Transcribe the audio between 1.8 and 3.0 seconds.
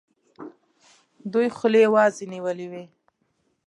وازي نیولي وي.